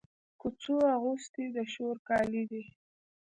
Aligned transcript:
کوڅو 0.39 0.75
اغوستي 0.95 1.43
د 1.55 1.57
شور 1.73 1.95
کالي 2.07 2.43
دی 2.51 2.63